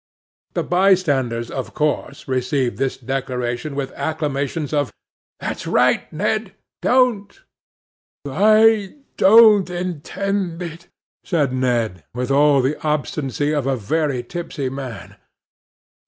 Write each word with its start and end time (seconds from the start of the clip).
The 0.55 0.63
by 0.63 0.95
standers 0.95 1.51
of 1.51 1.75
course 1.75 2.27
received 2.27 2.79
this 2.79 2.97
declaration 2.97 3.75
with 3.75 3.91
acclamations 3.91 4.73
of 4.73 4.91
'That's 5.39 5.67
right, 5.67 6.11
Ned; 6.11 6.53
don't!' 6.81 7.39
'I 8.25 8.95
don't 9.17 9.69
intend 9.69 10.63
it,' 10.63 10.87
said 11.23 11.53
Ned, 11.53 12.03
with 12.15 12.31
all 12.31 12.63
the 12.63 12.81
obstinacy 12.81 13.53
of 13.53 13.67
a 13.67 13.77
very 13.77 14.23
tipsy 14.23 14.69
man. 14.69 15.17